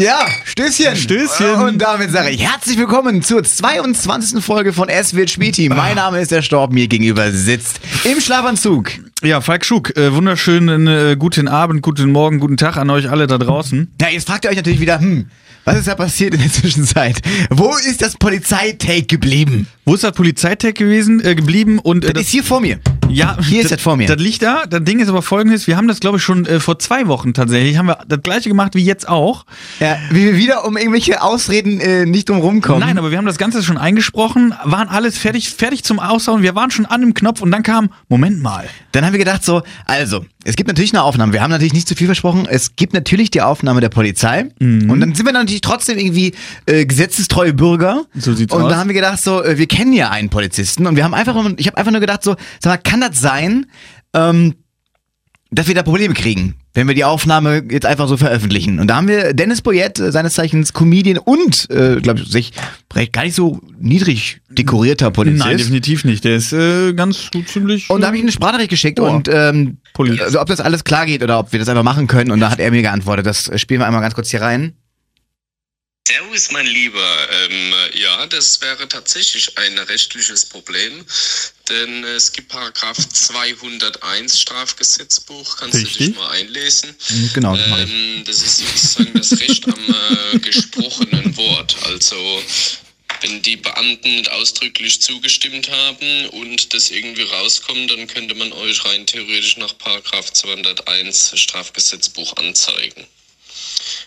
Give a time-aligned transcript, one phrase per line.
[0.00, 0.96] Ja, Stößchen.
[0.96, 1.54] Stößchen.
[1.54, 4.44] Und damit sage ich herzlich willkommen zur 22.
[4.44, 5.68] Folge von Es wird Späti.
[5.70, 5.74] Ah.
[5.76, 8.90] Mein Name ist der Storb, mir gegenüber sitzt im Schlafanzug.
[9.24, 13.26] Ja, Falk Schuck, äh, wunderschönen äh, guten Abend, guten Morgen, guten Tag an euch alle
[13.26, 13.90] da draußen.
[14.00, 15.30] Ja, jetzt fragt ihr euch natürlich wieder, hm,
[15.64, 17.22] was ist da passiert in der Zwischenzeit?
[17.48, 19.66] Wo ist das Polizeitake geblieben?
[19.86, 21.78] Wo ist das Polizeitag gewesen, äh, geblieben?
[21.78, 22.78] Und äh, Das ist hier vor mir.
[23.08, 24.06] ja, hier ist das vor mir.
[24.08, 24.64] Das liegt da.
[24.66, 27.32] Das Ding ist aber folgendes: Wir haben das, glaube ich, schon äh, vor zwei Wochen
[27.34, 27.76] tatsächlich.
[27.78, 29.44] Haben wir das gleiche gemacht wie jetzt auch.
[29.80, 32.80] Ja, wie wir wieder um irgendwelche Ausreden äh, nicht drum rumkommen.
[32.80, 36.42] Nein, aber wir haben das Ganze schon eingesprochen, waren alles fertig, fertig zum Aushauen.
[36.42, 38.66] Wir waren schon an dem Knopf und dann kam, Moment mal.
[38.92, 41.32] Dann haben wir gedacht so, also, es gibt natürlich eine Aufnahme.
[41.32, 42.46] Wir haben natürlich nicht zu viel versprochen.
[42.48, 44.50] Es gibt natürlich die Aufnahme der Polizei.
[44.58, 44.90] Mhm.
[44.90, 46.34] Und dann sind wir natürlich trotzdem irgendwie
[46.66, 48.04] äh, gesetzestreue Bürger.
[48.14, 48.70] So sieht's und aus.
[48.70, 50.86] da haben wir gedacht so, äh, wir kennen ja einen Polizisten.
[50.86, 53.66] Und wir haben einfach, ich habe einfach nur gedacht so, sag mal, kann das sein,
[54.12, 54.54] ähm,
[55.50, 58.80] dass wir da Probleme kriegen, wenn wir die Aufnahme jetzt einfach so veröffentlichen.
[58.80, 62.52] Und da haben wir Dennis Boyett, äh, seines Zeichens Comedian und, äh, glaube ich, sich
[63.12, 65.44] gar nicht so niedrig dekorierter Polizist.
[65.44, 66.24] Nein, definitiv nicht.
[66.24, 67.88] Der ist äh, ganz gut, ziemlich.
[67.90, 69.08] Und da habe ich eine Sprachnachricht geschickt Oh.
[69.08, 69.78] und ähm,
[70.20, 72.30] also ob das alles klar geht oder ob wir das einfach machen können.
[72.30, 73.26] Und da hat er mir geantwortet.
[73.26, 74.74] Das äh, spielen wir einmal ganz kurz hier rein.
[76.06, 76.98] Servus, mein Lieber.
[77.48, 80.92] Ähm, ja, das wäre tatsächlich ein rechtliches Problem,
[81.68, 86.06] denn es gibt Paragraph 201 Strafgesetzbuch, kannst du Richtig.
[86.08, 86.94] dich mal einlesen.
[87.32, 87.90] Genau, das mach ich.
[87.90, 89.94] Ähm, das ist sozusagen das Recht am
[90.34, 91.76] äh, gesprochenen Wort.
[91.84, 92.42] Also
[93.20, 98.84] wenn die Beamten nicht ausdrücklich zugestimmt haben und das irgendwie rauskommt, dann könnte man euch
[98.84, 103.06] rein theoretisch nach Paragraph 201 Strafgesetzbuch anzeigen.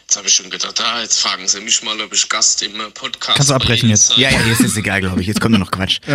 [0.01, 2.79] Jetzt habe ich schon gedacht, ah, jetzt fragen Sie mich mal, ob ich Gast im
[2.79, 4.17] äh, Podcast Kannst du abbrechen jetzt?
[4.17, 5.27] Ja, ja, jetzt ist es egal, glaube ich.
[5.27, 5.99] Jetzt kommt nur noch Quatsch.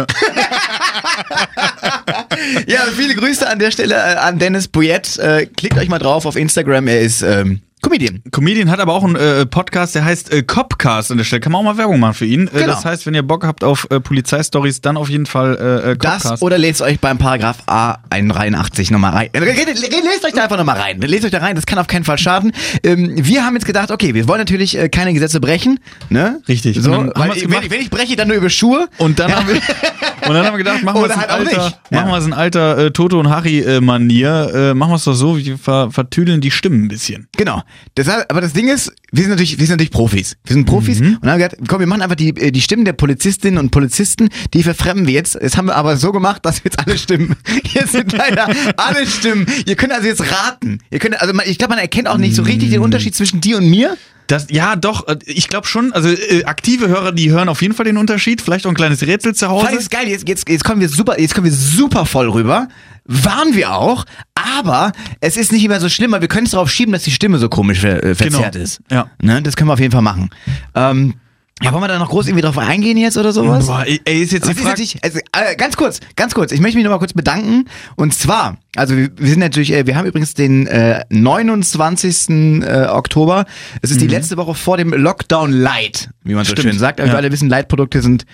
[2.66, 2.86] Ja.
[2.96, 5.16] viele Grüße an der Stelle äh, an Dennis Boyett.
[5.18, 6.88] Äh, klickt euch mal drauf auf Instagram.
[6.88, 8.22] Er ist ähm, Comedian.
[8.30, 11.40] Comedian hat aber auch einen äh, Podcast, der heißt äh, Copcast an der Stelle.
[11.40, 12.46] Kann man auch mal Werbung machen für ihn.
[12.48, 12.66] Äh, Genau.
[12.74, 15.96] Das heißt, wenn ihr Bock habt auf äh, Polizeistories, dann auf jeden Fall äh, äh,
[15.96, 16.42] Das Copcast.
[16.42, 19.28] oder lest euch beim Paragraph A83 nochmal rein.
[19.32, 21.00] Äh, Lest euch da einfach nochmal rein.
[21.00, 22.52] Lest euch da rein, das kann auf keinen Fall schaden.
[22.84, 25.80] Ähm, wir haben jetzt gedacht, okay, wir wollen natürlich äh, keine Gesetze brechen.
[26.08, 26.40] Ne?
[26.48, 26.78] Richtig.
[26.80, 28.88] So, weil, wenn, ich- wenn ich breche, dann nur über Schuhe.
[28.98, 29.54] Und dann, haben wir,
[30.28, 31.78] und dann haben wir gedacht, machen wir es in halt auch alter, nicht.
[31.90, 32.12] machen Ja.
[32.12, 34.50] wir es in alter äh, Toto und Harry äh, Manier.
[34.54, 37.28] Äh, machen wir es doch so, wir ver vertüdeln die Stimmen ein bisschen.
[37.36, 37.62] Genau.
[37.96, 40.36] Deshalb, aber das Ding ist, wir sind natürlich, wir sind natürlich Profis.
[40.44, 41.18] Wir sind Profis Mhm.
[41.20, 44.28] und haben gesagt, komm, wir machen einfach die, äh, die Stimmen der Polizistinnen und Polizisten,
[44.54, 45.36] die verfremden wir jetzt.
[45.40, 47.36] Das haben wir aber so gemacht, dass jetzt alle Stimmen.
[47.64, 49.46] Hier sind leider alle Stimmen.
[49.66, 50.78] Ihr könnt also jetzt raten.
[50.90, 53.40] Ihr könnt, also man, ich glaube, man erkennt auch nicht so richtig den Unterschied zwischen
[53.40, 53.96] dir und mir.
[54.28, 57.74] Das, ja, doch, äh, ich glaube schon, also äh, aktive Hörer, die hören auf jeden
[57.74, 58.40] Fall den Unterschied.
[58.40, 59.66] Vielleicht auch ein kleines Rätsel zu Hause.
[59.66, 62.68] Vielleicht ist geil, jetzt, jetzt, jetzt kommen wir super, jetzt kommen wir super voll rüber.
[63.04, 64.04] Waren wir auch,
[64.34, 67.10] aber es ist nicht immer so schlimm, weil wir können es darauf schieben, dass die
[67.10, 68.64] Stimme so komisch ver, äh, verzerrt Genau.
[68.64, 68.80] ist.
[68.90, 69.06] Ja.
[69.20, 70.30] Ne, das können wir auf jeden Fall machen.
[70.74, 71.14] Ähm,
[71.62, 73.66] ja, wollen wir da noch groß irgendwie drauf eingehen jetzt oder sowas?
[73.66, 74.82] Boah, ey, ist jetzt die ist Frage.
[75.02, 76.50] also, äh, ganz kurz, ganz kurz.
[76.50, 77.66] Ich möchte mich noch mal kurz bedanken.
[77.94, 82.30] Und zwar, also wir, wir sind natürlich, äh, wir haben übrigens den äh, 29.
[82.64, 83.44] Äh, Oktober.
[83.80, 86.56] Es ist die letzte Woche vor dem Lockdown Light, wie man so Mhm.
[86.56, 86.72] Stimmt.
[86.74, 87.00] schön sagt.
[87.00, 87.14] Aber Ja.
[87.14, 88.24] wir alle wissen, Light-Produkte sind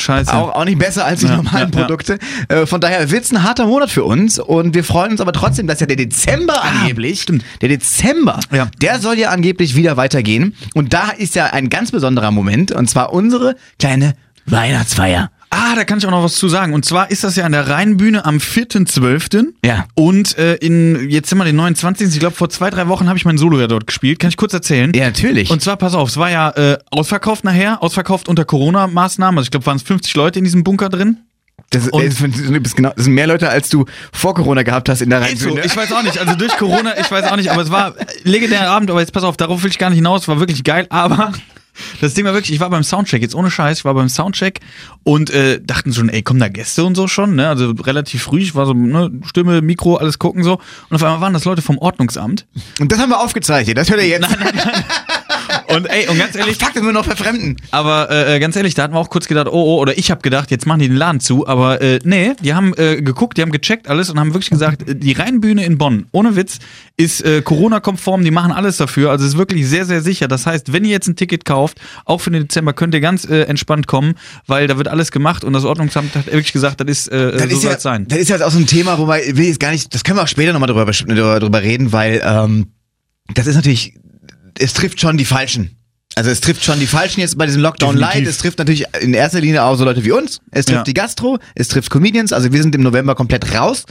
[0.00, 0.32] Scheiße.
[0.34, 1.84] auch, auch nicht besser als die Ja, normalen ja, ja.
[1.86, 2.18] Produkte.
[2.48, 5.66] Äh, von daher wird's ein harter Monat für uns und wir freuen uns aber trotzdem,
[5.66, 7.44] dass ja der Dezember angeblich, Ah, stimmt.
[7.60, 8.68] der Dezember, Ja.
[8.80, 12.88] der soll ja angeblich wieder weitergehen und da ist ja ein ganz besonderer Moment und
[12.88, 14.14] zwar unsere kleine
[14.46, 15.30] Weihnachtsfeier.
[15.52, 16.72] Ah, da kann ich auch noch was zu sagen.
[16.74, 19.46] Und zwar ist das ja an der Rheinbühne am 4.12.
[19.64, 19.86] Ja.
[19.94, 22.08] Und äh, in, jetzt sind wir den 29.
[22.08, 24.20] Ich glaube, vor zwei, drei Wochen habe ich mein Solo ja dort gespielt.
[24.20, 24.92] Kann ich kurz erzählen?
[24.94, 25.50] Ja, natürlich.
[25.50, 29.38] Und zwar, pass auf, es war ja äh, ausverkauft nachher, ausverkauft unter Corona-Maßnahmen.
[29.38, 31.18] Also ich glaube, waren es 50 Leute in diesem Bunker drin.
[31.70, 32.16] das, und- das,
[32.62, 35.40] das, genau, das sind mehr Leute, als du vor Corona gehabt hast in der Ist
[35.40, 35.66] so, Rheinbühne.
[35.66, 36.18] ich weiß auch nicht.
[36.18, 39.24] Also durch Corona, ich weiß auch nicht, aber es war legendärer Abend, aber jetzt pass
[39.24, 41.32] auf, darauf will ich gar nicht hinaus, war wirklich geil, aber
[42.00, 44.60] das Ding war wirklich, ich war beim Soundcheck, jetzt ohne Scheiß, ich war beim Soundcheck
[45.02, 47.48] und äh, dachten schon, ey, kommen da Gäste und so schon, ne?
[47.48, 50.60] Also relativ früh, ich war so, ne, Stimme, Mikro, alles gucken so.
[50.88, 52.46] Und auf einmal waren das Leute vom Ordnungsamt.
[52.80, 54.28] Und das haben wir aufgezeichnet, das hört ihr jetzt.
[55.74, 57.56] Und ey, und ganz Ach, ehrlich, fuck, das wir noch verfremden.
[57.70, 60.20] Aber äh, ganz ehrlich, da hatten wir auch kurz gedacht, oh, oh, oder ich habe
[60.20, 61.46] gedacht, jetzt machen die den Laden zu.
[61.46, 64.88] Aber äh, nee, die haben äh, geguckt, die haben gecheckt alles und haben wirklich gesagt,
[64.88, 66.58] äh, die Rheinbühne in Bonn, ohne Witz,
[66.96, 69.10] ist äh, Corona-konform, die machen alles dafür.
[69.10, 70.28] Also es ist wirklich sehr, sehr sicher.
[70.28, 73.24] Das heißt, wenn ihr jetzt ein Ticket kauft, auch für den Dezember, könnt ihr ganz
[73.24, 74.14] äh, entspannt kommen,
[74.46, 77.42] weil da wird alles gemacht und das Ordnungsamt hat wirklich gesagt, das ist, äh, Das
[77.42, 78.06] so ist soll ja, es sein.
[78.08, 80.18] Das ist ja auch so ein Thema, wobei will ich jetzt gar nicht, das können
[80.18, 82.66] wir auch später nochmal drüber, drüber, drüber reden, weil ähm,
[83.34, 83.94] das ist natürlich,
[84.58, 85.76] es trifft schon die Falschen.
[86.16, 88.18] Also es trifft schon die Falschen jetzt bei diesem Lockdown Definitiv.
[88.20, 88.26] Light.
[88.28, 90.40] Es trifft natürlich in erster Linie auch so Leute wie uns.
[90.50, 90.82] Es trifft Ja.
[90.84, 92.32] die Gastro, es trifft Comedians.
[92.32, 93.84] Also wir sind im November komplett raus.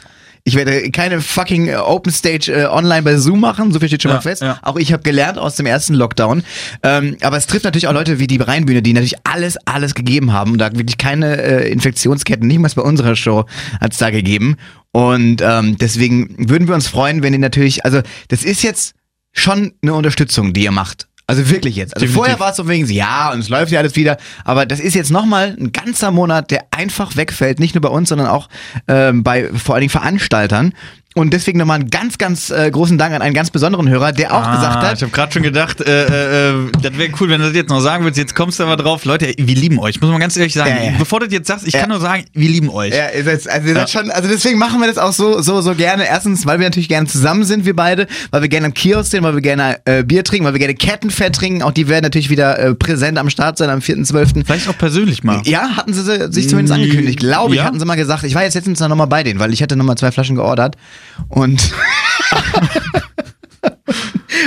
[0.46, 4.02] Ich werde keine fucking äh, Open Stage äh, online bei Zoom machen, so viel steht
[4.04, 4.42] schon Ja, mal fest.
[4.42, 4.58] ja.
[4.64, 6.44] Auch ich habe gelernt aus dem ersten Lockdown.
[6.84, 10.32] Ähm, aber es trifft natürlich auch Leute wie die Rheinbühne, die natürlich alles, alles gegeben
[10.34, 10.52] haben.
[10.54, 13.46] Und da wirklich keine äh, Infektionsketten, nicht mal bei unserer Show
[13.82, 14.56] hat es da gegeben.
[14.92, 18.94] Und ähm, deswegen würden wir uns freuen, wenn ihr natürlich, also das ist jetzt
[19.34, 21.08] schon eine Unterstützung, die ihr macht.
[21.30, 21.94] Also wirklich jetzt.
[21.96, 22.16] Also Definitiv.
[22.16, 24.18] vorher war es so wegen, ja, und es läuft ja alles wieder.
[24.46, 27.60] Aber das ist jetzt nochmal ein ganzer Monat, der einfach wegfällt.
[27.60, 28.50] Nicht nur bei uns, sondern auch
[28.88, 30.74] ähm, bei vor allen Dingen Veranstaltern.
[31.20, 34.34] Und deswegen nochmal einen ganz, ganz äh, großen Dank an einen ganz besonderen Hörer, der
[34.34, 37.28] auch gesagt Ah, hat, Ich habe gerade schon gedacht, äh, äh, äh, das wäre cool,
[37.28, 38.18] wenn du das jetzt noch sagen würdest.
[38.20, 39.04] Jetzt kommst du aber drauf.
[39.04, 40.00] Leute, wir lieben euch.
[40.00, 40.70] Muss man ganz ehrlich sagen.
[40.78, 40.98] Ja, ja.
[40.98, 41.82] Bevor du das jetzt sagst, ich Ja.
[41.82, 42.94] kann nur sagen, wir lieben euch.
[42.96, 45.60] Ja, ihr seid, also ihr seid schon, also deswegen machen wir das auch so, so,
[45.60, 46.08] so gerne.
[46.08, 49.22] Erstens, weil wir natürlich gerne zusammen sind, wir beide, weil wir gerne am Kiosk sind,
[49.24, 51.64] weil wir gerne äh, Bier trinken, weil wir gerne Kettenfett trinken.
[51.64, 54.46] Auch die werden natürlich wieder äh, präsent am Start sein am 4.12.
[54.46, 55.42] Vielleicht auch persönlich mal.
[55.44, 56.02] Ja, hatten sie
[56.32, 57.20] sich zumindest angekündigt.
[57.20, 58.24] Glaube ich, hatten sie mal gesagt.
[58.24, 60.38] Ich war jetzt letztens noch mal bei denen, weil ich hatte noch mal zwei Flaschen
[60.38, 60.78] geordert.
[61.28, 61.62] Und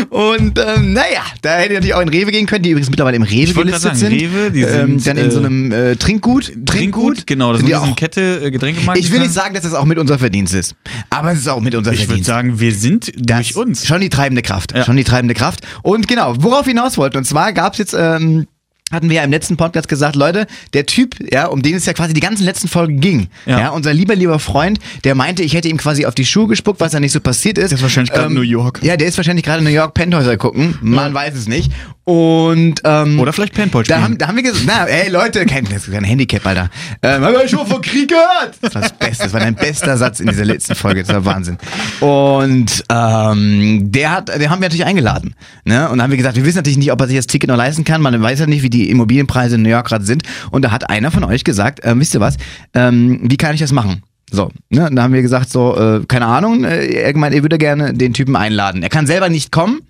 [0.09, 3.17] Und ähm, naja, da hätte ich natürlich auch in Rewe gehen können, die übrigens mittlerweile
[3.17, 4.11] im Rewe Ich gelistet gerade sind.
[4.11, 6.53] sagen, Rewe, die ähm, sind, dann in so äh, einem äh, Trinkgut.
[6.67, 7.53] Trinkgut, genau.
[7.53, 8.99] Das Sind ist eine Kette äh, Getränkemarkt.
[9.01, 10.77] ich will nicht sagen, dass das auch mit unser Verdienst ist.
[11.11, 12.29] Aber es ist auch mit unser Ich würde Verdienst.
[12.29, 13.87] sagen, wir sind Das durch uns.
[13.87, 14.73] Schon die treibende Kraft.
[14.75, 14.85] Ja.
[14.85, 15.61] Schon die treibende Kraft.
[15.83, 17.19] Und genau, worauf hinaus wollten.
[17.19, 18.47] Und zwar gab es jetzt, ähm,
[18.93, 21.93] hatten wir ja im letzten Podcast gesagt, Leute, der Typ, ja, um den es ja
[21.95, 23.59] quasi die ganzen letzten Folgen ging, ja.
[23.59, 23.69] Ja.
[23.71, 26.93] unser lieber, lieber Freund, der meinte, ich hätte ihm quasi auf die Schuhe gespuckt, was
[26.93, 27.65] ja nicht so passiert ist.
[27.65, 28.81] Ähm, Der ist wahrscheinlich gerade in New York.
[28.83, 30.79] Ja, der ist wahrscheinlich gerade in New York Penthäuser gucken.
[30.83, 31.73] Man weiß es nicht.
[32.05, 34.05] Und, ähm, Oder vielleicht Paintball da spielen.
[34.05, 36.69] haben, da haben wir gesagt, na, ey Leute, kein, das ist ein Handicap, Alter.
[37.01, 38.57] Ähm, hab ich schon von Krieg gehört?
[38.61, 41.25] Das war das Beste, das war dein bester Satz in dieser letzten Folge, das war
[41.25, 41.59] Wahnsinn.
[42.01, 45.35] Und ähm, der hat, den haben wir natürlich eingeladen.
[45.65, 45.85] Ne?
[45.89, 47.57] Und dann haben wir gesagt, wir wissen natürlich nicht, ob er sich das Ticket noch
[47.57, 48.03] leisten kann.
[48.03, 50.23] Man weiß ja nicht, wie die Immobilienpreise in New York gerade sind.
[50.51, 52.37] Und da hat einer von euch gesagt, ähm, wisst ihr was,
[52.75, 54.03] ähm, wie kann ich das machen?
[54.35, 57.59] So, ne, da haben wir gesagt, so, äh, keine Ahnung, äh, er gemeint, er würde
[57.59, 58.83] gerne den Typen einladen.
[58.83, 59.83] Er kann selber nicht kommen,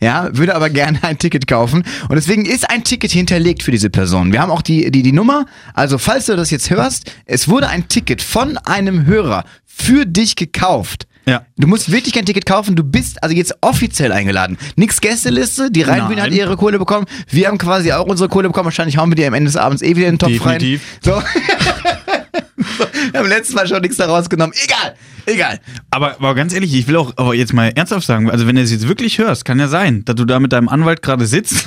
[0.00, 1.82] ja, würde aber gerne ein Ticket kaufen.
[2.08, 4.32] Und deswegen ist ein Ticket hinterlegt für diese Person.
[4.32, 5.46] Wir haben auch die, die, die Nummer.
[5.74, 10.36] Also, falls du das jetzt hörst, es wurde ein Ticket von einem Hörer für dich
[10.36, 11.07] gekauft.
[11.28, 11.42] Ja.
[11.56, 14.56] Du musst wirklich kein Ticket kaufen, du bist also jetzt offiziell eingeladen.
[14.76, 18.66] Nix Gästeliste, die Rheinbühne hat ihre Kohle bekommen, wir haben quasi auch unsere Kohle bekommen,
[18.66, 20.82] wahrscheinlich hauen wir die am Ende des Abends eh wieder in den Topf Definitiv.
[21.06, 21.14] rein.
[21.14, 21.20] So.
[21.20, 21.22] so.
[23.12, 24.54] Wir haben letztes Mal schon nichts da rausgenommen.
[24.62, 24.94] Egal,
[25.26, 25.60] egal.
[25.90, 28.62] Aber, aber ganz ehrlich, ich will auch aber jetzt mal ernsthaft sagen, also wenn du
[28.62, 31.66] es jetzt wirklich hörst, kann ja sein, dass du da mit deinem Anwalt gerade sitzt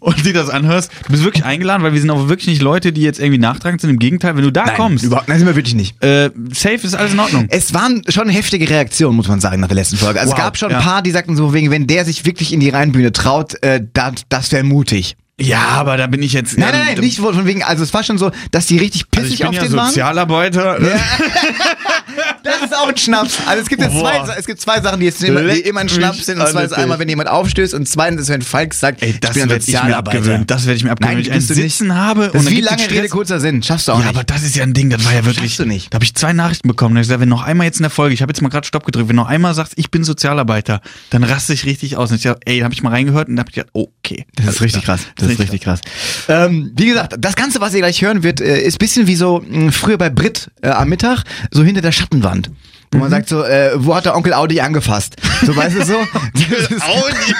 [0.00, 0.90] und dir das anhörst.
[1.06, 3.80] Du bist wirklich eingeladen, weil wir sind auch wirklich nicht Leute, die jetzt irgendwie nachtragend
[3.80, 3.90] sind.
[3.90, 6.02] Im Gegenteil, wenn du da kommst, überhaupt, nein, sind wir wirklich nicht.
[6.02, 7.46] äh, safe ist alles in Ordnung.
[7.50, 10.20] Es waren schon heftige Reaktionen, muss man sagen, nach der letzten Folge.
[10.20, 10.80] Also Wow, es gab schon ein ja.
[10.80, 14.12] paar, die sagten so, wegen, wenn der sich wirklich in die Rheinbühne traut, äh, das,
[14.28, 15.16] das wäre mutig.
[15.38, 16.56] Ja, aber da bin ich jetzt.
[16.56, 19.22] Nein, nein, nein, nicht von wegen, also es war schon so, dass die richtig Also
[19.28, 19.88] pissig ich bin auf ja den waren.
[19.88, 20.78] Sozialarbeiter.
[22.42, 23.38] Das ist auch ein Schnaps.
[23.46, 25.88] Also es gibt ja zwei, es gibt zwei Sachen, die, jetzt immer, die immer ein
[25.88, 26.40] Schnaps sind.
[26.40, 29.30] Und zwar ist einmal, wenn jemand aufstößt und zweitens ist, wenn Falk sagt, Ey, das
[29.30, 30.18] ich bin ein werde ich mir Sozialarbeiter.
[30.18, 30.46] abgewöhnen.
[30.46, 31.16] Das werde ich mir abgewöhnen.
[31.18, 31.76] Nein, wenn ich ein du nicht.
[31.76, 32.90] Sitzen habe Das und wie lange.
[32.90, 33.62] Rede, kurzer Sinn.
[33.62, 34.14] Schaffst du auch Ja, nicht.
[34.14, 35.52] aber das ist ja ein Ding, das war ja wirklich.
[35.54, 35.92] Schaffst du nicht.
[35.92, 36.94] Da habe ich zwei Nachrichten bekommen.
[36.94, 38.48] Da hab ich gesagt, wenn noch einmal jetzt in der Folge, ich habe jetzt mal
[38.48, 40.80] gerade Stopp gedrückt, wenn noch einmal sagst, ich bin Sozialarbeiter,
[41.10, 42.10] dann raste ich richtig aus.
[42.10, 44.26] Und ich dachte, ey, da habe ich mal reingehört und habe ich gedacht, okay.
[44.36, 45.00] Das ist richtig krass.
[45.16, 45.80] Das ist richtig krass.
[46.28, 49.42] Ähm, wie gesagt, das Ganze, was ihr gleich hören wird, äh, ist bisschen wie so
[49.48, 52.50] mh, früher bei Brit äh, am Mittag, so hinter der Schattenwand.
[52.92, 55.16] Wo man sagt so, äh, wo hat der Onkel Audi angefasst?
[55.44, 55.94] So, weißt du so?
[55.98, 57.34] Audi.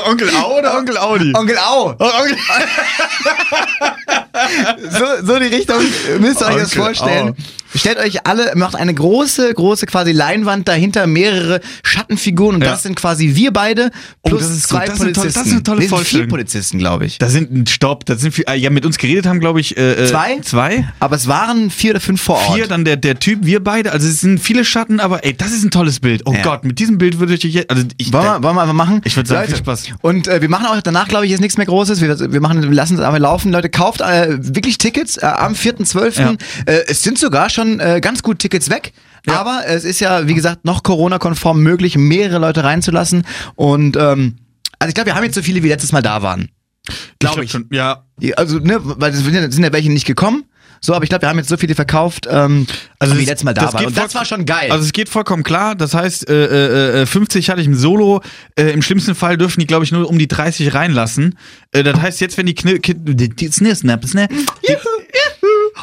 [0.08, 1.34] Onkel Au oder Onkel Audi?
[1.36, 1.94] Onkel Au!
[4.90, 5.76] so, so die Richtung
[6.18, 7.28] müsst ihr euch das Onkel vorstellen.
[7.30, 7.34] Au.
[7.74, 12.70] Stellt euch alle, macht eine große, große quasi Leinwand dahinter, mehrere Schattenfiguren und Ja.
[12.72, 13.90] das sind quasi wir beide
[14.24, 14.78] plus das ist gut.
[14.78, 15.38] zwei Das ist eine tolle- Polizisten.
[15.40, 16.28] das ist eine tolle es sind vier.
[16.28, 17.18] Polizisten, glaube ich.
[17.18, 19.76] Da sind ein Stopp, das sind vier, äh, ja mit uns geredet haben, glaube ich,
[19.76, 20.38] äh, äh, Zwei?
[20.42, 20.88] Zwei.
[21.00, 22.54] Aber es waren vier oder fünf vor Ort.
[22.56, 23.92] Vier, dann der, der Typ, wir beide.
[23.92, 26.22] Also es sind viele Schatten, aber ey, das ist ein tolles Bild.
[26.26, 26.42] Oh Ja.
[26.42, 27.70] Gott, mit diesem Bild würde ich jetzt.
[27.70, 29.00] Also ich, Wollen wir, wollen wir einfach machen?
[29.04, 29.84] Ich würd sagen, Leute, viel Spaß.
[30.02, 32.00] Und äh, wir machen auch danach, glaube ich, jetzt nichts mehr Großes.
[32.00, 33.52] Wir, wir, machen, wir lassen es einfach laufen.
[33.52, 36.20] Leute, kauft äh, wirklich Tickets äh, am 4.12.
[36.20, 36.32] Ja.
[36.66, 38.92] Äh, es sind sogar schon äh, ganz gut Tickets weg.
[39.26, 39.40] Ja.
[39.40, 43.24] Aber es ist ja, wie gesagt, noch Corona-konform möglich, mehrere Leute reinzulassen.
[43.54, 44.36] Und ähm,
[44.78, 46.48] also ich glaube, wir haben jetzt so viele, wie letztes Mal da waren.
[47.20, 47.50] Glaube ich.
[47.52, 47.66] schon.
[47.70, 48.04] Ja.
[48.36, 50.44] Also, ne, weil es sind ja, welche nicht gekommen.
[50.84, 52.66] So, aber ich glaube, wir haben jetzt so viele verkauft, ähm,
[52.98, 53.86] Also wie letztes Mal da waren.
[53.86, 54.72] Und das war schon geil.
[54.72, 55.76] Also es geht vollkommen klar.
[55.76, 58.20] Das heißt, äh, äh, äh, 50 hatte ich im Solo.
[58.56, 61.38] Äh, Im schlimmsten Fall dürfen die, glaube ich, nur um die 30 reinlassen.
[61.70, 64.74] Äh, das heißt, jetzt, wenn die Kni Ki- die, die Snap, Snap, die,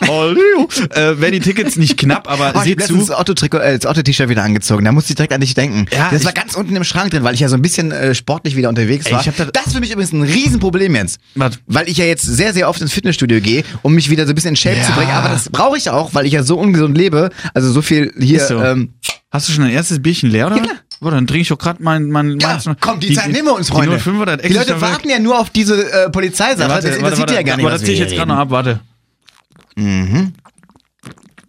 [0.02, 2.94] äh, wären die Tickets nicht knapp, aber Oh, ich seht hab zu.
[2.94, 4.86] letztens das Otto-Trikot, äh, wieder angezogen.
[4.86, 5.86] Da musste ich direkt an dich denken.
[5.92, 7.92] Ja, das war ich- ganz unten im Schrank drin, weil ich ja so ein bisschen
[7.92, 9.22] äh, sportlich wieder unterwegs Ey, war.
[9.22, 11.20] ich hab da- das ist für mich übrigens ein Riesenproblem jetzt.
[11.36, 11.60] Was?
[11.68, 14.36] Weil ich ja jetzt sehr, sehr oft ins Fitnessstudio gehe, um mich wieder so ein
[14.36, 14.84] bisschen in Shape Ja.
[14.84, 15.12] zu bringen.
[15.12, 17.30] Aber das brauche ich auch, weil ich ja so ungesund lebe.
[17.54, 18.40] Also so viel hier.
[18.46, 18.62] So.
[18.62, 18.94] Ähm,
[19.32, 20.58] Hast du schon dein erstes Bierchen leer, oder?
[20.58, 20.64] Ja.
[21.02, 22.76] Boah, dann trinke ich doch gerade mein, mein, ja, noch.
[22.82, 23.96] komm, die, Zeit nehmen wir uns, Freunde.
[23.96, 26.64] Die 05 das die Leute warten ja nur auf diese äh, Polizeisache.
[26.64, 27.66] Ja, warte, das interessiert warte, die ja gar nicht.
[27.66, 28.80] aber das ziehe ich jetzt gerade noch ab, warte.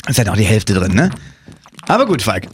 [0.09, 1.11] Ist halt auch die Hälfte drin, ne?
[1.89, 2.47] Aber gut, Falk.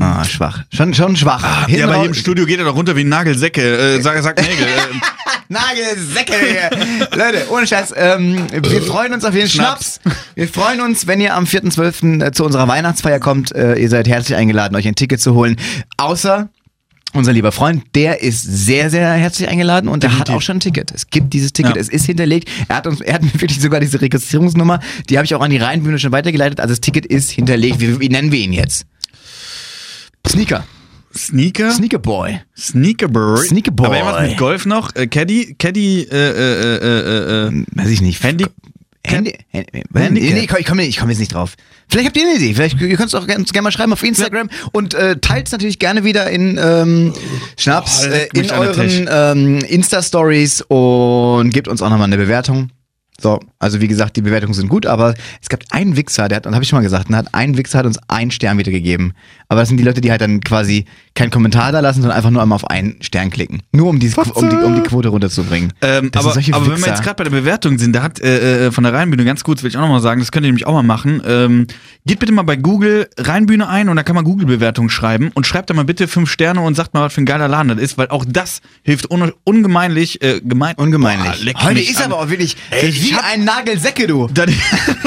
[0.00, 0.64] Ah, schwach.
[0.72, 1.68] Schon, schon schwach.
[1.68, 1.72] Mm.
[1.72, 3.62] Ja, aber hier im Studio geht er doch runter wie ein Nagelsäcke.
[3.62, 4.66] Äh, sag, sag Nägel.
[4.66, 6.34] Äh, Nagelsäcke.
[7.14, 10.00] Leute, ohne Scheiß, ähm, wir freuen uns auf jeden Schnaps.
[10.02, 10.18] Schnaps.
[10.34, 12.32] Wir freuen uns, wenn ihr am 4.12.
[12.32, 13.54] zu unserer Weihnachtsfeier kommt.
[13.54, 15.56] Äh, ihr seid herzlich eingeladen, euch ein Ticket zu holen.
[15.98, 16.48] Außer
[17.14, 20.60] unser lieber Freund, der ist sehr, sehr herzlich eingeladen und der hat auch schon ein
[20.60, 20.90] Ticket.
[20.92, 21.80] Es gibt dieses Ticket, Ja.
[21.80, 22.48] es ist hinterlegt.
[22.68, 25.50] Er hat uns, er hat mir wirklich sogar diese Registrierungsnummer, die habe ich auch an
[25.50, 26.60] die Rheinbühne schon weitergeleitet.
[26.60, 27.80] Also das Ticket ist hinterlegt.
[27.80, 28.86] Wie, wie nennen wir ihn jetzt?
[30.26, 30.64] Sneaker.
[31.16, 31.70] Sneaker?
[31.70, 32.40] Sneaker Boy.
[32.58, 33.46] Sneaker Boy.
[33.46, 33.86] Sneaker Boy.
[33.86, 34.94] Aber irgendwas mit Golf noch?
[34.96, 35.54] Äh, Caddy?
[35.58, 36.02] Caddy?
[36.02, 37.64] Äh, äh, äh, äh, äh.
[37.72, 38.22] Weiß ich nicht.
[38.24, 38.46] Handy?
[39.06, 40.14] Handy, Handy, Handicap.
[40.34, 41.54] nee, ich komme komm jetzt nicht drauf.
[41.88, 42.54] Vielleicht habt ihr eine Idee.
[42.54, 45.52] Vielleicht ihr könnt es auch gerne gerne mal schreiben auf Instagram und äh, teilt es
[45.52, 47.12] natürlich gerne wieder in ähm,
[47.58, 52.70] Schnaps Boah, äh, in euren ähm, Insta Stories und gebt uns auch nochmal eine Bewertung.
[53.20, 56.46] So, also wie gesagt, die Bewertungen sind gut, aber es gab einen Wichser, der hat,
[56.46, 58.72] und habe ich schon mal gesagt, ne, hat ein Wichser hat uns einen Stern wieder
[58.72, 59.12] gegeben.
[59.48, 62.30] Aber das sind die Leute, die halt dann quasi keinen Kommentar da lassen, sondern einfach
[62.30, 63.62] nur einmal auf einen Stern klicken.
[63.70, 65.72] Nur um die, um die, um die Quote runterzubringen.
[65.80, 68.72] Ähm, aber aber wenn wir jetzt gerade bei der Bewertung sind, da hat äh, äh,
[68.72, 70.72] von der Rheinbühne ganz kurz, will ich auch nochmal sagen, das könnt ihr nämlich auch
[70.72, 71.22] mal machen.
[71.24, 71.66] Ähm,
[72.04, 75.70] geht bitte mal bei Google Rheinbühne ein und da kann man Google-Bewertungen schreiben und schreibt
[75.70, 77.96] da mal bitte fünf Sterne und sagt mal, was für ein geiler Laden das ist,
[77.96, 80.20] weil auch das hilft un ungemeinlich.
[80.20, 81.54] Äh, gemein Ungemeinlich.
[81.54, 84.28] Boah, Heute ist aber auch wirklich Ey, ich wie hab- ein Nagelsäcke, du.
[84.32, 84.54] Dann,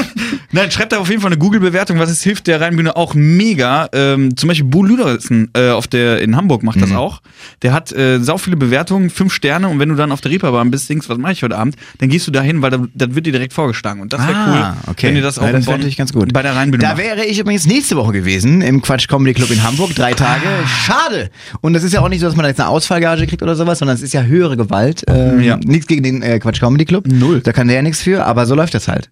[0.51, 3.89] Nein, schreibt da auf jeden Fall eine Google-Bewertung, was es hilft der Rheinbühne auch mega.
[3.93, 6.81] Ähm, zum Beispiel Bo Ludersen äh, auf der in Hamburg macht Mhm.
[6.81, 7.21] das auch.
[7.63, 10.71] Der hat äh, sau viele Bewertungen, fünf Sterne und wenn du dann auf der Reeperbahn
[10.71, 13.13] bist, denkst, was mache ich heute Abend, dann gehst du da hin, weil da, das
[13.13, 15.07] wird dir direkt vorgeschlagen und das wäre Ah, cool, okay.
[15.07, 16.31] wenn ihr das auch Ja, das Bonn ganz gut.
[16.31, 16.97] bei der Rheinbühne Da macht.
[16.99, 20.45] wäre ich übrigens nächste Woche gewesen im Quatsch Comedy Club in Hamburg, drei Tage.
[20.85, 21.29] Schade.
[21.61, 23.79] Und das ist ja auch nicht so, dass man jetzt eine Ausfallgage kriegt oder sowas,
[23.79, 25.03] sondern es ist ja höhere Gewalt.
[25.07, 25.57] Ähm, Ja.
[25.57, 27.05] Nichts gegen den äh, Quatsch Comedy Club.
[27.07, 27.41] Null.
[27.41, 29.09] Da kann der ja nichts für, aber so läuft das halt.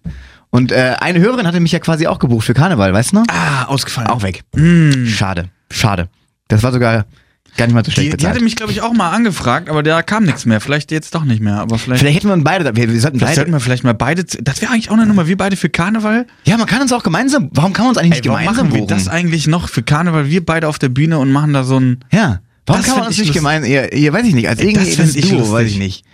[0.50, 3.24] Und äh, eine Hörerin hatte mich ja quasi auch gebucht für Karneval, weißt du noch?
[3.28, 4.08] Ah, ausgefallen.
[4.08, 4.42] Auch weg.
[5.06, 5.48] Schade.
[5.70, 6.08] Schade.
[6.48, 7.04] Das war sogar
[7.56, 9.82] gar nicht mal so schlecht Die, die hatte mich, glaube ich, auch mal angefragt, aber
[9.82, 10.60] da kam nichts mehr.
[10.60, 11.56] Vielleicht jetzt doch nicht mehr.
[11.56, 13.34] Aber vielleicht, Vielleicht hätten wir beide, wir, wir sollten vielleicht beide.
[13.36, 14.24] sollten wir vielleicht mal beide.
[14.24, 15.26] Das wäre eigentlich auch eine Nummer.
[15.26, 16.26] Wir beide für Karneval.
[16.44, 17.50] Ja, man kann uns auch gemeinsam.
[17.52, 18.96] Warum kann man uns eigentlich nicht Ey, warum gemeinsam machen wir buchen?
[18.96, 20.28] das eigentlich noch für Karneval?
[20.30, 22.40] Wir beide auf der Bühne und machen da so ein Ja.
[22.66, 24.68] Warum Das kann man uns ich nicht gemeinsam, ja, ja, weiß ich nicht, als Ey,
[24.76, 25.52] ich Duo, lustig.
[25.52, 26.04] weiß ich nicht.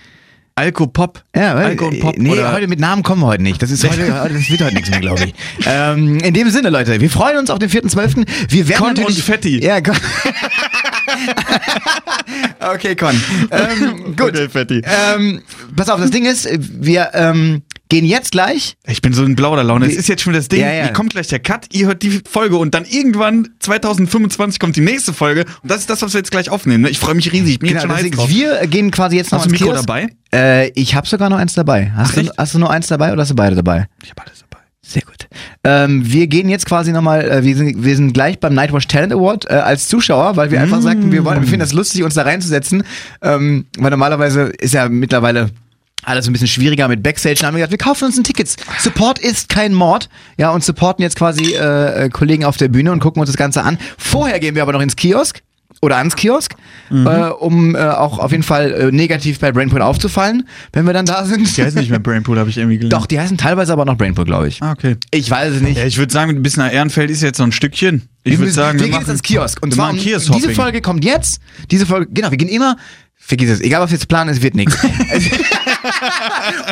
[0.54, 1.22] Alko-Pop.
[1.34, 3.62] Ja, Alko und Pop nee, oder heute mit Namen kommen wir heute nicht.
[3.62, 5.34] Das ist heute, das wird heute nichts mehr, glaube ich.
[5.66, 8.26] Ähm, in dem Sinne, Leute, wir freuen uns auf den 4.12.
[8.50, 9.64] Wir werden Con natürlich und Fetti.
[9.64, 9.96] Ja, Con.
[12.74, 13.20] okay, Con.
[13.50, 14.30] Ähm, gut.
[14.30, 14.82] Okay, Fetti.
[14.84, 15.42] Ähm,
[15.74, 17.62] pass auf, das Ding ist, wir ähm,
[17.92, 18.76] gehen jetzt gleich.
[18.86, 19.86] Ich bin so in blauer Laune.
[19.86, 20.60] Es ist jetzt schon das Ding.
[20.60, 20.84] Ja, ja.
[20.84, 21.66] Hier kommt gleich der Cut.
[21.72, 25.44] Ihr hört die Folge und dann irgendwann 2025 kommt die nächste Folge.
[25.62, 26.82] Und das ist das, was wir jetzt gleich aufnehmen.
[26.84, 26.90] ne?
[26.90, 27.54] Ich freue mich riesig.
[27.54, 28.28] Ich bin jetzt schon deswegen, drauf.
[28.30, 29.86] wir gehen quasi jetzt noch Hast du ein ins Mikro Kiosk.
[29.86, 30.08] dabei?
[30.34, 31.92] Äh, ich habe sogar noch eins dabei.
[31.94, 33.86] Hast, Ach, du, hast du nur eins dabei oder hast du beide dabei?
[34.02, 34.62] Ich habe alles dabei.
[34.84, 35.28] Sehr gut.
[35.64, 39.12] Ähm, wir gehen jetzt quasi nochmal, äh, wir, sind, wir sind gleich beim Nightwatch Talent
[39.12, 40.82] Award äh, als Zuschauer, weil wir einfach Mm.
[40.82, 42.82] sagten, wir, wollen, wir finden das lustig, uns da reinzusetzen.
[43.22, 45.50] Ähm, weil normalerweise ist ja mittlerweile
[46.04, 47.36] alles ein bisschen schwieriger mit Backstage.
[47.36, 48.56] Dann haben wir gesagt, wir kaufen uns ein Tickets.
[48.80, 50.08] Support ist kein Mord.
[50.36, 53.36] Ja, und supporten jetzt quasi äh, äh, Kollegen auf der Bühne und gucken uns das
[53.36, 53.78] Ganze an.
[53.98, 55.40] Vorher gehen wir aber noch ins Kiosk
[55.80, 56.54] oder ans Kiosk,
[56.90, 57.06] Mhm.
[57.06, 61.06] äh, um äh, auch auf jeden Fall äh, negativ bei Brainpool aufzufallen, wenn wir dann
[61.06, 61.56] da sind.
[61.56, 62.92] Die heißen nicht mehr Brainpool, habe ich irgendwie gelernt.
[62.92, 64.62] Doch, die heißen teilweise aber noch Brainpool, glaube ich.
[64.62, 64.96] Ah, okay.
[65.10, 65.78] Ich weiß es nicht.
[65.78, 68.08] Ja, ich würde sagen, bis nach Ehrenfeld ist jetzt noch ein Stückchen.
[68.24, 69.60] Ich würde sagen, wir, wir, gehen jetzt ins Kiosk.
[69.62, 71.40] Und zwar um- diese Folge kommt jetzt.
[71.70, 72.76] Diese Folge, genau, wir gehen immer.
[73.24, 74.76] Vergiss es, egal was jetzt planen, es wird nichts.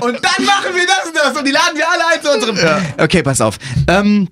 [0.02, 2.56] und dann machen wir das und das und die laden wir alle ein zu unserem.
[2.98, 3.58] Okay, pass auf.
[3.88, 4.28] Ähm,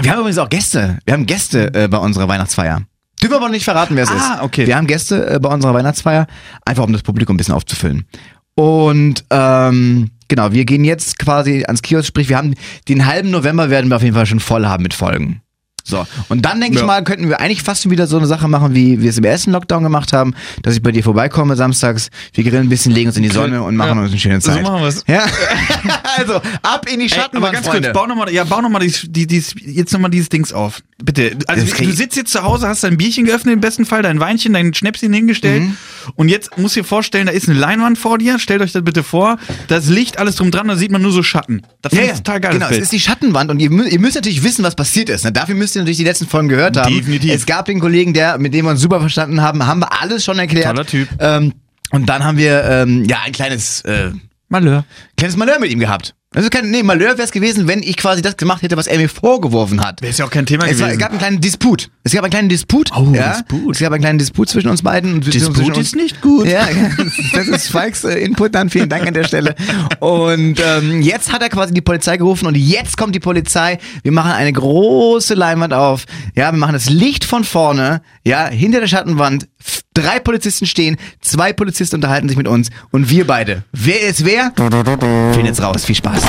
[0.00, 0.98] wir haben übrigens auch Gäste.
[1.04, 2.82] Wir haben Gäste äh, bei unserer Weihnachtsfeier.
[3.20, 4.20] Dürfen wir aber noch nicht verraten, wer es ist.
[4.20, 4.66] Ah, okay.
[4.66, 6.26] Wir haben Gäste äh, bei unserer Weihnachtsfeier,
[6.64, 8.06] einfach um das Publikum ein bisschen aufzufüllen.
[8.54, 12.54] Und ähm, genau, wir gehen jetzt quasi ans Kiosk, sprich, wir haben
[12.88, 15.40] den halben November werden wir auf jeden Fall schon voll haben mit Folgen.
[15.84, 16.82] So, und dann denke Ja.
[16.82, 19.24] ich mal, könnten wir eigentlich fast wieder so eine Sache machen, wie wir es im
[19.24, 23.08] ersten Lockdown gemacht haben, dass ich bei dir vorbeikomme samstags, wir grillen ein bisschen, legen
[23.08, 24.02] uns in die Sonne und machen Ja.
[24.02, 24.62] uns eine schöne So Zeit.
[24.62, 25.04] machen wir's.
[25.08, 25.24] Ja,
[26.16, 28.80] also ab in die Ey, Schatten, aber ganz kurz, bau nochmal, ja, bau noch mal
[28.80, 30.82] die, dieses, jetzt nochmal dieses Dings auf.
[31.04, 31.32] Bitte.
[31.48, 34.20] Also, krieg- du sitzt jetzt zu Hause, hast dein Bierchen geöffnet, im besten Fall, dein
[34.20, 35.62] Weinchen, dein Schnäpschen hingestellt.
[35.64, 35.76] Mhm.
[36.14, 38.38] Und jetzt musst du dir vorstellen, da ist eine Leinwand vor dir.
[38.38, 39.38] Stellt euch das bitte vor.
[39.66, 41.62] Das Licht, alles drum dran, da sieht man nur so Schatten.
[41.80, 42.52] Das Ja, ich total geil.
[42.52, 45.24] genau, es ist die Schattenwand und ihr, ihr müsst natürlich wissen, was passiert ist.
[45.24, 45.32] Ne?
[45.32, 46.94] Dafür müsst ihr natürlich die letzten Folgen gehört haben.
[46.94, 47.32] Definitiv.
[47.32, 50.24] Es gab den Kollegen, der, mit dem wir uns super verstanden haben, haben wir alles
[50.24, 50.66] schon erklärt.
[50.66, 51.08] Toller Typ.
[51.18, 51.52] Ähm,
[51.90, 54.10] und dann haben wir ähm, ja ein kleines äh,
[54.48, 54.84] Malheur.
[55.16, 56.14] kleines Malheur mit ihm gehabt.
[56.34, 58.98] Also kein, nee, Malheur wäre es gewesen, wenn ich quasi das gemacht hätte, was er
[58.98, 60.00] mir vorgeworfen hat.
[60.00, 60.92] Wäre ist ja auch kein Thema Es, gewesen.
[60.92, 61.90] es gab einen kleinen Disput.
[62.04, 62.90] Es gab einen kleinen Disput.
[62.96, 63.32] Oh, ja?
[63.32, 63.74] Disput.
[63.74, 65.14] Es gab einen kleinen Disput zwischen uns beiden.
[65.14, 66.46] Und Disput ist nicht gut.
[66.46, 66.66] Ja,
[67.34, 68.70] das ist Falks äh, Input dann.
[68.70, 69.54] Vielen Dank an der Stelle.
[70.00, 73.78] Und ähm, jetzt hat er quasi die Polizei gerufen und jetzt kommt die Polizei.
[74.02, 76.06] Wir machen eine große Leinwand auf.
[76.34, 78.02] Ja, wir machen das Licht von vorne.
[78.24, 79.48] Ja, hinter der Schattenwand.
[79.94, 83.64] Drei Polizisten stehen, zwei Polizisten unterhalten sich mit uns und wir beide.
[83.72, 84.52] Wer ist wer?
[84.56, 85.84] Finden jetzt raus.
[85.84, 86.22] Viel Spaß.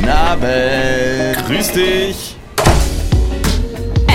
[0.00, 1.36] Nabel.
[1.46, 2.36] Grüß dich.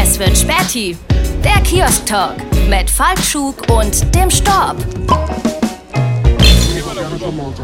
[0.01, 0.97] Es wird Späti.
[1.43, 2.37] Der Kiosk-Talk
[2.69, 4.77] mit Falk Schug und dem Storb.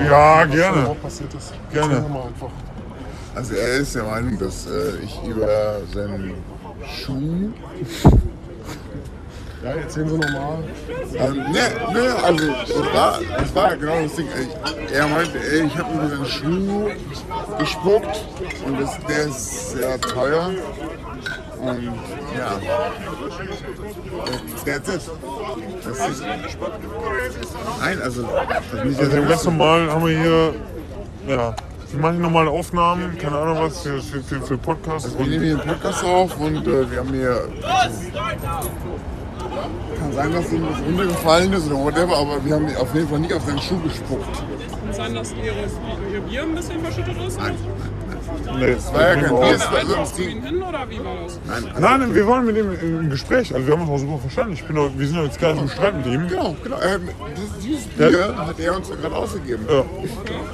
[0.10, 0.96] Ja, gerne.
[1.72, 2.06] Gerne.
[3.34, 6.34] Also er ist der Meinung, dass äh, ich über seinen
[6.86, 7.52] Schuh.
[9.66, 10.64] Ja, erzählen Sie nochmal.
[11.16, 14.28] Ähm, ne, ne, also das war, das war genau das Ding.
[14.40, 16.90] Ich, er meinte, ey, ich habe über seinen Schuh
[17.58, 18.26] gespuckt
[18.64, 20.52] und das, der ist sehr teuer.
[21.62, 21.84] Und
[22.38, 22.60] ja.
[24.66, 25.02] That's it.
[25.84, 26.24] Das ist,
[27.80, 30.54] nein, also das ist nicht Also das ganz normal haben wir hier,
[31.28, 31.56] ja,
[31.90, 35.06] wir machen normale Aufnahmen, keine Ahnung was, für, für, für, für Podcasts.
[35.06, 37.48] Also wir nehmen hier einen Podcast auf und äh, wir haben hier.
[37.64, 38.00] Also,
[40.00, 43.20] kann sein, dass ihm was runtergefallen ist oder whatever, aber wir haben auf jeden Fall
[43.20, 44.26] nicht auf seinen Schuh gespuckt.
[44.36, 47.40] Kann sein, dass ihre, ihr Bier ein bisschen verschüttet ist?
[48.60, 50.44] nee, Das war ja kein Bier, das war so ihnen Ding.
[50.44, 51.40] hin oder wie war das?
[51.48, 53.54] Nein, also, Nein, nein, wir waren mit ihm im Gespräch.
[53.54, 54.54] Also wir haben uns auch super verstanden.
[54.54, 56.28] Ich bin doch, wir sind doch jetzt gar nicht im Streit mit ihm.
[56.28, 56.78] Genau, genau.
[56.78, 59.66] Er, das, dieses Bier hat er uns ja gerade ausgegeben.
[59.70, 59.84] Ja.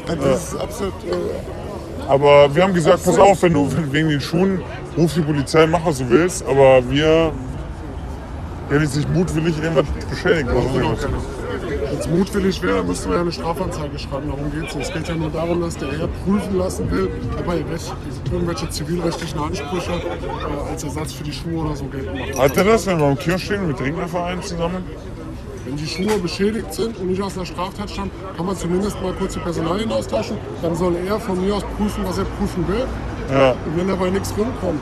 [0.08, 0.94] Also Das ist absolut.
[1.06, 4.62] Äh, Aber wir haben gesagt, pass auf, wenn du wegen den Schuhen
[4.98, 6.46] ruf die Polizei, mach was du willst.
[6.46, 7.32] Aber wir
[8.72, 9.86] werden jetzt nicht mutwillig irgendwas
[10.26, 10.74] irgendwas.
[10.74, 10.96] genau.
[11.90, 14.30] Wenn es mutwillig wäre, müssten wir ja eine Strafanzeige schreiben.
[14.30, 14.88] Darum geht es nicht.
[14.88, 17.94] Es geht ja nur darum, dass der Herr prüfen lassen will, ob er recht,
[18.32, 22.40] irgendwelche zivilrechtlichen Ansprüche äh, als Ersatz für die Schuhe oder so geltend macht.
[22.40, 24.84] Hat er das, wenn wir am Kiosk stehen mit Rednerverein zusammen?
[25.66, 29.14] Wenn die Schuhe beschädigt sind und nicht aus einer Straftat stammen, kann man zumindest mal
[29.14, 30.38] kurz die Personalien austauschen.
[30.62, 32.86] Dann soll er von mir aus prüfen, was er prüfen will.
[33.32, 33.52] Ja.
[33.52, 34.82] Und wenn dabei nichts rumkommt,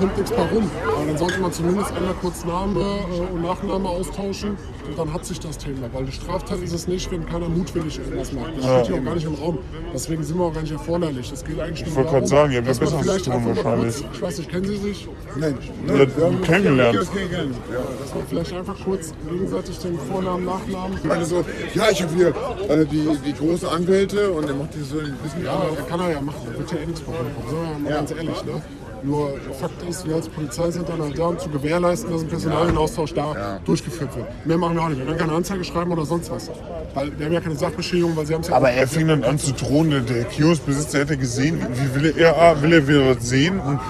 [0.00, 0.70] kommt nichts bei rum.
[0.96, 4.56] Aber dann sollte man zumindest einmal kurz Name äh, und Nachname austauschen
[4.88, 5.88] und dann hat sich das Thema.
[5.92, 8.56] Weil die Straftat ist es nicht, wenn keiner mutwillig irgendwas macht.
[8.56, 9.58] Das steht hier auch gar nicht im Raum.
[9.92, 11.30] Deswegen sind wir auch gar nicht erforderlich.
[11.30, 13.34] Das geht eigentlich nur wollte darum, gerade sagen, ihr habt ja dass man vielleicht tun
[13.34, 13.96] einfach mal wahrscheinlich.
[14.00, 15.08] kurz, ich weiß nicht, kennen Sie sich?
[15.36, 16.98] nein, Ja, kennengelernt.
[16.98, 17.60] Das geht gar nicht.
[17.70, 17.78] Ja.
[18.00, 20.96] Dass man vielleicht einfach kurz gegenseitig den Vornamen, Nachnamen.
[20.96, 22.28] Ich meine so, ja, ich habe hier
[22.68, 25.44] äh, die, die große Anwälte und er macht die so ein bisschen.
[25.44, 26.40] Ja, er kann er ja machen.
[26.46, 27.50] Da wird ja eh nichts bei rumkommen.
[27.50, 28.62] Sagen wir mal ganz ehrlich, ne?
[29.02, 32.28] Nur Fakt ist, wir als Polizei sind dann halt da, um zu gewährleisten, dass ein
[32.28, 34.46] Personalienaustausch da durchgeführt wird.
[34.46, 34.98] Mehr machen wir auch nicht.
[34.98, 36.50] Wir werden keine Anzeige schreiben oder sonst was.
[36.94, 39.24] Weil wir haben ja keine Sachbeschädigung, weil sie haben es ja Aber er fing dann
[39.24, 43.16] an zu drohen, der, der Kioskbesitzer hätte gesehen, wie will er, ah, will er wieder
[43.16, 43.60] was sehen?
[43.60, 43.80] Und,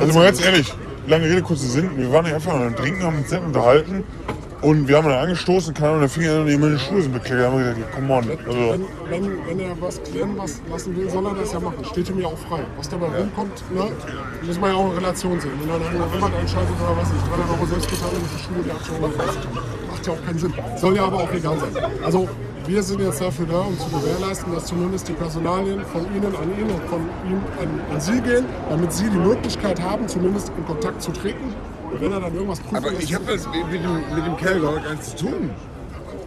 [0.00, 0.72] also mal ganz ehrlich,
[1.06, 4.04] lange Rede, kurzer Sinn, wir waren hier einfach an einem Trinken, haben uns nett unterhalten
[4.62, 7.50] und wir haben dann angestoßen, keine Ahnung, der fing an, meine Schuhe sind bekleckert, da
[7.50, 8.30] haben wir gesagt, come on.
[8.30, 11.84] Also, wenn, wenn, wenn er was klären was lassen will, soll er das ja machen.
[11.84, 12.60] Steht ihm ja auch frei.
[12.76, 13.90] Was dabei rumkommt, ne,
[14.46, 15.52] muss man ja auch in Relation sehen.
[15.60, 20.06] Wenn dann jemand entscheidet oder was nicht, 300 Euro Selbstbeteiligung für Schule, die Aktion macht
[20.06, 20.54] ja auch keinen Sinn.
[20.76, 21.84] Soll ja aber auch egal sein.
[22.04, 22.28] Also
[22.66, 26.58] wir sind jetzt dafür da, um zu gewährleisten, dass zumindest die Personalien von Ihnen an
[26.58, 30.66] ihn und von ihm an, an Sie gehen, damit Sie die Möglichkeit haben, zumindest in
[30.66, 31.54] Kontakt zu treten.
[31.92, 34.60] Und wenn er dann irgendwas prüfen Aber ich habe das mit dem, mit dem Kerl
[34.60, 35.50] gar nichts zu tun.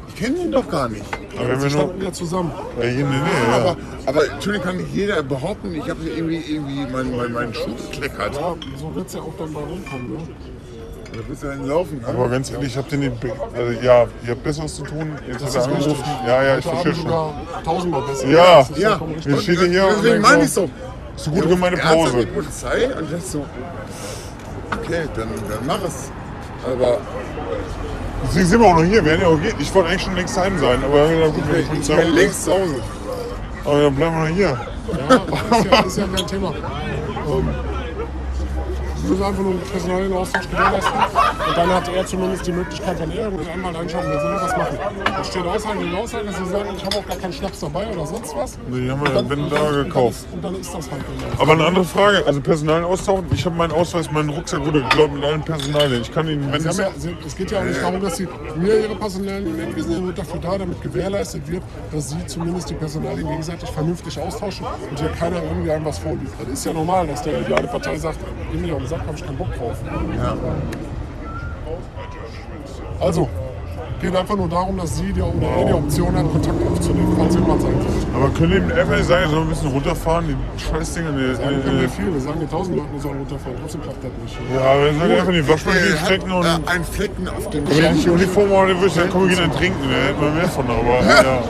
[0.10, 1.04] Ich kenne ihn doch gar nicht.
[1.38, 2.52] aber wir nur, standen ja zusammen.
[2.80, 3.58] ja, hier, nee, nee, ja.
[3.58, 7.74] Aber, aber natürlich kann nicht jeder behaupten, ich habe irgendwie, irgendwie meinen mein, meinen Schuh
[7.92, 8.36] gekleckert.
[8.36, 10.14] Ja, so wird es ja auch dann bei rumkommen.
[10.14, 10.20] Ne?
[11.14, 12.00] Da bist du dann laufen.
[12.00, 12.08] Ne?
[12.08, 15.12] Aber ganz ehrlich, ich hab den nicht, be- also, ja, ihr habt Besseres zu tun,
[15.28, 15.88] jetzt hat Das er ist richtig.
[15.88, 16.12] angerufen.
[16.28, 17.10] Ja, ja, ich Heute verstehe Abend schon.
[17.10, 18.28] sogar tausendmal besser.
[18.30, 18.58] Ja.
[18.60, 18.90] Das ist Ja.
[18.90, 19.34] vollkommen richtig.
[19.34, 20.70] Wir stehen hier und Deswegen denken meine ich so,
[21.16, 21.24] so.
[21.24, 22.18] so gut gemeine Ernsthaft Pause.
[22.18, 23.46] mit Polizei und das so.
[24.82, 26.12] Okay, dann, dann mach es.
[26.66, 27.00] Aber
[28.26, 29.56] Deswegen sind wir auch noch hier, wir hätten ja auch gehen.
[29.60, 32.16] Ich wollte eigentlich schon längst heim sein, aber ja, gut, wenn ich bin rum ist.
[32.16, 32.76] längst zu Hause.
[33.66, 34.60] Aber dann bleiben wir noch hier.
[35.10, 36.54] Ja, ist ja, ist ja kein Thema.
[37.26, 37.48] Ähm,
[39.04, 40.94] Wir müssen einfach nur einen personellen Austausch gewährleisten.
[40.94, 44.58] Und dann hat er zumindest die Möglichkeit, wenn er irgendeinen Anwalt anschaut, wir sollen was
[44.58, 44.78] machen.
[45.06, 47.88] Da steht Aussage gegen Aussage, dass sie sagen, ich habe auch gar keinen Schnaps dabei
[47.94, 48.58] oder sonst was.
[48.70, 50.26] Nee, die haben wir dann- wenn und da dann- gekauft.
[50.32, 51.42] Und dann ist das halt genau.
[51.42, 53.26] Aber eine andere Frage, also Personal austauschen.
[53.34, 56.02] Ich habe meinen Ausweis, meinen Rucksack wurde geklaut mit allen Personalien.
[56.02, 58.02] Ich kann ihn, wenn Sie es haben ja, sie, es geht ja auch nicht darum,
[58.02, 59.76] dass Sie mir Ihre Personalien nennen.
[59.76, 63.70] Wir sind ja nur dafür da, damit gewährleistet wird, dass Sie zumindest die Personalien gegenseitig
[63.70, 66.32] vernünftig austauschen und hier keiner irgendwie einem was vorliegt.
[66.40, 68.18] Das ist ja normal, dass der, die eine Partei sagt,
[68.52, 69.76] geh mir auf den Sack, habe ich keinen Bock drauf.
[73.00, 73.28] Also,
[74.02, 77.36] geht einfach nur darum, dass Sie die, oder er die Option hat, Kontakt aufzunehmen, falls
[77.36, 78.08] jemand sein sollte.
[78.16, 81.12] Aber können die mit einfach nicht sagen, sollen wir ein bisschen runterfahren, die Scheißdinger?
[81.12, 83.82] Die, Sagen können wir die, viel, wir sagen die tausend Leuten, die sollen runterfahren, trotzdem
[83.82, 84.38] klappt das nicht.
[84.54, 86.46] ja, wir sagen einfach die Waschmaschine stecken und.
[86.46, 89.22] äh, einen Flecken auf dem Wenn ich die Uniform habe, dann würde ich sagen, komm,
[89.24, 91.44] wir gehen dann trinken, da hätten wir mehr von, aber ja.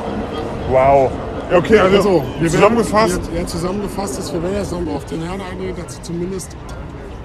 [0.69, 1.11] Wow.
[1.51, 5.05] Ja, okay, also, Also, wir zusammengefasst, Werden, ja, zusammengefasst ist, wir werden jetzt nochmal auf
[5.05, 6.55] den Herrn eingehen, dass sie zumindest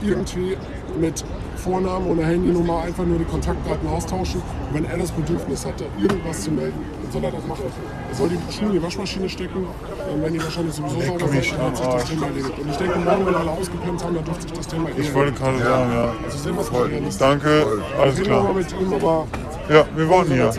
[0.03, 0.57] irgendwie
[1.01, 1.25] mit
[1.57, 4.41] Vornamen oder Handynummer einfach nur die Kontaktdaten austauschen.
[4.69, 7.63] Und wenn er das Bedürfnis hat, da irgendwas zu melden, dann soll er das machen.
[8.11, 9.67] Er soll die Schuhe in die Waschmaschine stecken,
[10.11, 12.05] dann werden die wahrscheinlich sowieso sauber sein, dann hat sich das.
[12.05, 12.59] Thema erledigt.
[12.59, 15.15] Und ich denke, morgen, wenn alle ausgepennt haben, dann dürfte sich das Thema eh ich
[15.15, 16.13] wollte gerade sagen, ja.
[16.25, 17.19] Also sehen wir es mal realistisch.
[17.19, 17.67] Danke,
[18.01, 18.55] alles Reden wir klar.
[18.55, 19.27] mit ihm, aber
[19.69, 20.51] Ja, wir warten hier.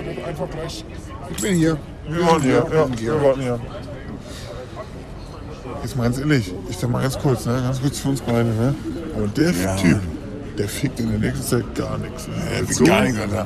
[1.31, 1.77] Ich bin hier.
[2.07, 3.59] Wir warten hier, ja, wir warten hier.
[5.81, 7.61] Jetzt mal ganz ehrlich, ich sag mal ganz kurz, ne?
[7.63, 8.49] ganz kurz für uns beide.
[8.49, 8.75] Ne?
[9.15, 9.99] Aber der Typ,
[10.57, 12.27] der fickt in der nächsten Zeit gar nichts.
[12.27, 12.33] Ne?
[12.59, 13.45] Der fickt gar nichts, Alter.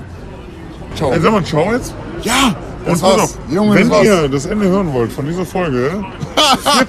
[0.96, 1.12] Ciao.
[1.12, 1.94] Ey, sag mal, ciao jetzt.
[2.22, 3.22] Ja, Und das pass war's.
[3.24, 4.06] auf, Junge, wenn das war's.
[4.06, 6.04] ihr das Ende hören wollt von dieser Folge,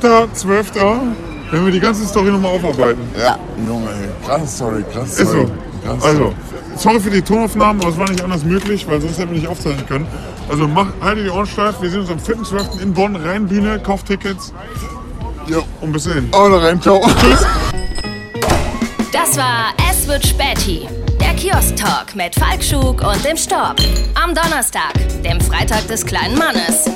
[0.02, 0.74] 4.12.,
[1.50, 3.00] werden wir die ganze Story nochmal aufarbeiten.
[3.18, 4.26] Ja, Junge, ey.
[4.26, 5.46] Krasse Story, krasse Ist Story.
[5.46, 5.88] so.
[5.88, 6.34] Krasse Also, Story.
[6.76, 9.48] sorry für die Tonaufnahmen, aber es war nicht anders möglich, weil sonst hätten wir nicht
[9.48, 10.06] aufzeichnen können.
[10.48, 12.80] Also mach, haltet die Ohren steif, wir sehen uns am 4.12.
[12.82, 14.52] in Bonn, Rheinbühne, kauft Tickets
[15.46, 15.62] Jo.
[15.80, 16.28] und bis dahin.
[16.32, 17.00] Oh, da rein, ciao.
[17.20, 17.46] Tschüss.
[19.34, 20.86] Das war Es wird Späti.
[21.20, 23.80] Der Kiosk-Talk mit Falk Schug und dem Storb.
[24.14, 24.92] Am Donnerstag,
[25.24, 26.88] dem Freitag des kleinen Mannes.